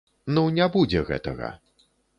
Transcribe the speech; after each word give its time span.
Ну 0.37 0.45
не 0.55 0.65
будзе 0.77 1.05
гэтага. 1.13 1.55